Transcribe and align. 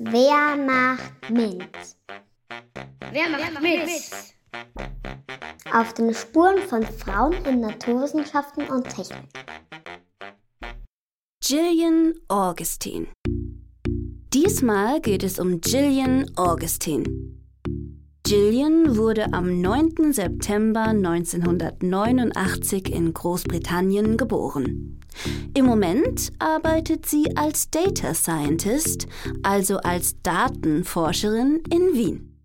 Wer 0.00 0.56
macht 0.56 1.28
mit? 1.28 1.68
Wer 3.10 3.28
macht 3.30 3.60
mit? 3.60 3.90
Auf 5.72 5.92
den 5.94 6.14
Spuren 6.14 6.58
von 6.68 6.84
Frauen 6.84 7.32
in 7.44 7.62
Naturwissenschaften 7.62 8.68
und 8.68 8.88
Technik. 8.88 9.28
Gillian 11.44 12.14
Augustine. 12.28 13.08
Diesmal 14.32 15.00
geht 15.00 15.24
es 15.24 15.40
um 15.40 15.60
Gillian 15.60 16.30
Augustine. 16.36 17.02
Gillian 18.28 18.98
wurde 18.98 19.32
am 19.32 19.62
9. 19.62 20.12
September 20.12 20.88
1989 20.88 22.92
in 22.92 23.14
Großbritannien 23.14 24.18
geboren. 24.18 25.00
Im 25.54 25.64
Moment 25.64 26.30
arbeitet 26.38 27.06
sie 27.06 27.34
als 27.38 27.70
Data 27.70 28.12
Scientist, 28.12 29.06
also 29.42 29.78
als 29.78 30.20
Datenforscherin 30.22 31.62
in 31.72 31.94
Wien. 31.94 32.38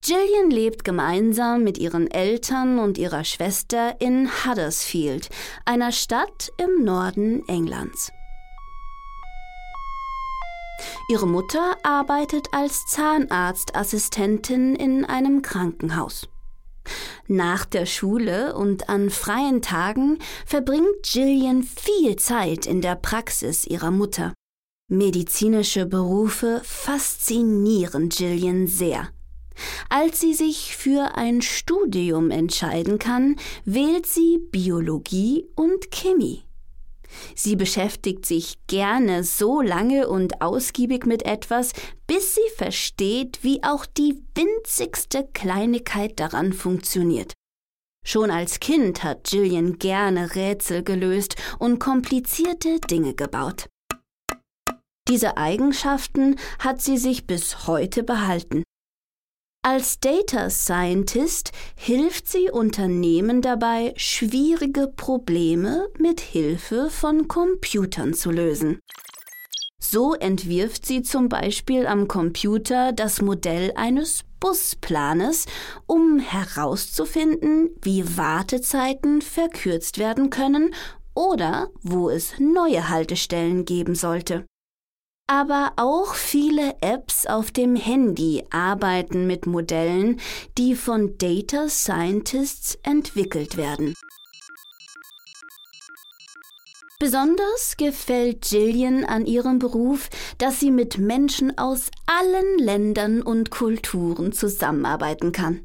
Gillian 0.00 0.50
lebt 0.50 0.82
gemeinsam 0.82 1.62
mit 1.62 1.76
ihren 1.76 2.10
Eltern 2.10 2.78
und 2.78 2.96
ihrer 2.96 3.24
Schwester 3.24 4.00
in 4.00 4.30
Huddersfield, 4.30 5.28
einer 5.66 5.92
Stadt 5.92 6.50
im 6.56 6.86
Norden 6.86 7.46
Englands. 7.48 8.10
Ihre 11.10 11.26
Mutter 11.26 11.78
arbeitet 11.84 12.48
als 12.52 12.84
Zahnarztassistentin 12.84 14.76
in 14.76 15.06
einem 15.06 15.40
Krankenhaus. 15.40 16.28
Nach 17.26 17.64
der 17.64 17.86
Schule 17.86 18.54
und 18.54 18.90
an 18.90 19.08
freien 19.08 19.62
Tagen 19.62 20.18
verbringt 20.44 21.02
Gillian 21.02 21.62
viel 21.62 22.16
Zeit 22.16 22.66
in 22.66 22.82
der 22.82 22.94
Praxis 22.94 23.66
ihrer 23.66 23.90
Mutter. 23.90 24.34
Medizinische 24.90 25.86
Berufe 25.86 26.60
faszinieren 26.62 28.10
Gillian 28.10 28.66
sehr. 28.66 29.08
Als 29.88 30.20
sie 30.20 30.34
sich 30.34 30.76
für 30.76 31.16
ein 31.16 31.40
Studium 31.40 32.30
entscheiden 32.30 32.98
kann, 32.98 33.36
wählt 33.64 34.04
sie 34.04 34.38
Biologie 34.50 35.46
und 35.54 35.90
Chemie. 35.90 36.47
Sie 37.34 37.56
beschäftigt 37.56 38.26
sich 38.26 38.58
gerne 38.66 39.24
so 39.24 39.60
lange 39.60 40.08
und 40.08 40.40
ausgiebig 40.42 41.06
mit 41.06 41.24
etwas, 41.24 41.72
bis 42.06 42.34
sie 42.34 42.50
versteht, 42.56 43.40
wie 43.42 43.62
auch 43.62 43.86
die 43.86 44.22
winzigste 44.34 45.28
Kleinigkeit 45.32 46.18
daran 46.20 46.52
funktioniert. 46.52 47.32
Schon 48.04 48.30
als 48.30 48.60
Kind 48.60 49.04
hat 49.04 49.24
Gillian 49.24 49.78
gerne 49.78 50.34
Rätsel 50.34 50.82
gelöst 50.82 51.36
und 51.58 51.78
komplizierte 51.78 52.80
Dinge 52.80 53.14
gebaut. 53.14 53.68
Diese 55.08 55.36
Eigenschaften 55.36 56.36
hat 56.58 56.82
sie 56.82 56.98
sich 56.98 57.26
bis 57.26 57.66
heute 57.66 58.02
behalten. 58.02 58.62
Als 59.70 60.00
Data 60.00 60.48
Scientist 60.48 61.52
hilft 61.76 62.26
sie 62.26 62.50
Unternehmen 62.50 63.42
dabei, 63.42 63.92
schwierige 63.98 64.86
Probleme 64.86 65.90
mit 65.98 66.22
Hilfe 66.22 66.88
von 66.88 67.28
Computern 67.28 68.14
zu 68.14 68.30
lösen. 68.30 68.80
So 69.78 70.14
entwirft 70.14 70.86
sie 70.86 71.02
zum 71.02 71.28
Beispiel 71.28 71.86
am 71.86 72.08
Computer 72.08 72.94
das 72.94 73.20
Modell 73.20 73.74
eines 73.76 74.24
Busplanes, 74.40 75.44
um 75.86 76.18
herauszufinden, 76.18 77.68
wie 77.82 78.16
Wartezeiten 78.16 79.20
verkürzt 79.20 79.98
werden 79.98 80.30
können 80.30 80.74
oder 81.14 81.68
wo 81.82 82.08
es 82.08 82.38
neue 82.38 82.88
Haltestellen 82.88 83.66
geben 83.66 83.94
sollte. 83.94 84.46
Aber 85.30 85.72
auch 85.76 86.14
viele 86.14 86.76
Apps 86.80 87.26
auf 87.26 87.50
dem 87.50 87.76
Handy 87.76 88.44
arbeiten 88.48 89.26
mit 89.26 89.46
Modellen, 89.46 90.18
die 90.56 90.74
von 90.74 91.18
Data 91.18 91.68
Scientists 91.68 92.78
entwickelt 92.82 93.58
werden. 93.58 93.92
Besonders 96.98 97.76
gefällt 97.76 98.48
Gillian 98.48 99.04
an 99.04 99.26
ihrem 99.26 99.58
Beruf, 99.58 100.08
dass 100.38 100.60
sie 100.60 100.70
mit 100.70 100.96
Menschen 100.96 101.56
aus 101.58 101.90
allen 102.06 102.58
Ländern 102.58 103.20
und 103.20 103.50
Kulturen 103.50 104.32
zusammenarbeiten 104.32 105.32
kann. 105.32 105.60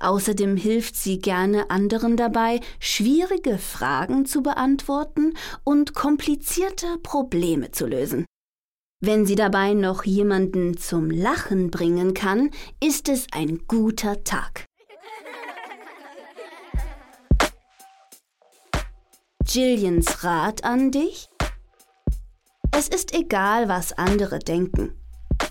Außerdem 0.00 0.56
hilft 0.56 0.96
sie 0.96 1.18
gerne 1.18 1.70
anderen 1.70 2.16
dabei, 2.16 2.60
schwierige 2.80 3.58
Fragen 3.58 4.24
zu 4.24 4.42
beantworten 4.42 5.34
und 5.64 5.92
komplizierte 5.92 6.96
Probleme 7.02 7.70
zu 7.72 7.86
lösen. 7.86 8.24
Wenn 9.00 9.26
sie 9.26 9.34
dabei 9.34 9.74
noch 9.74 10.04
jemanden 10.04 10.78
zum 10.78 11.10
Lachen 11.10 11.70
bringen 11.70 12.14
kann, 12.14 12.50
ist 12.82 13.10
es 13.10 13.26
ein 13.30 13.60
guter 13.68 14.24
Tag. 14.24 14.64
Gillians 19.44 20.24
Rat 20.24 20.64
an 20.64 20.90
dich? 20.90 21.28
Es 22.72 22.88
ist 22.88 23.14
egal, 23.14 23.68
was 23.68 23.92
andere 23.92 24.38
denken. 24.38 24.94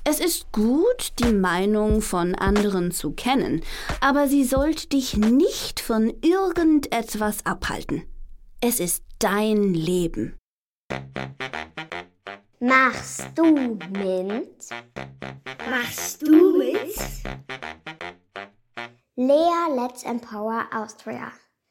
Es 0.03 0.19
ist 0.19 0.51
gut, 0.51 1.13
die 1.19 1.31
Meinung 1.31 2.01
von 2.01 2.33
anderen 2.33 2.91
zu 2.91 3.11
kennen, 3.11 3.61
aber 4.01 4.27
sie 4.27 4.43
sollte 4.43 4.87
dich 4.87 5.17
nicht 5.17 5.79
von 5.79 6.11
irgendetwas 6.21 7.45
abhalten. 7.45 8.03
Es 8.59 8.79
ist 8.79 9.03
dein 9.19 9.73
Leben. 9.75 10.35
Machst 12.67 13.27
du 13.35 13.77
mit? 13.91 14.69
Machst 15.69 16.21
du 16.23 16.57
mit? 16.57 16.97
Lea 19.15 19.75
Let's 19.75 20.01
Empower 20.01 20.65
Austria. 20.73 21.31